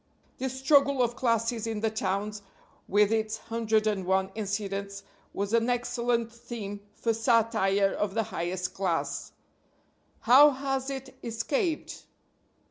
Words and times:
This 0.39 0.57
struggle 0.59 1.03
of 1.03 1.15
classes 1.15 1.67
in 1.67 1.81
the 1.81 1.91
towns, 1.91 2.41
with 2.87 3.11
its 3.11 3.37
hundred 3.37 3.85
and 3.85 4.03
one 4.03 4.31
incidents, 4.33 5.03
was 5.31 5.53
an 5.53 5.69
excellent 5.69 6.31
theme 6.31 6.79
for 6.95 7.13
satire 7.13 7.91
of 7.93 8.15
the 8.15 8.23
highest 8.23 8.73
class. 8.73 9.31
How 10.21 10.49
has 10.49 10.89
it 10.89 11.13
escaped? 11.23 12.07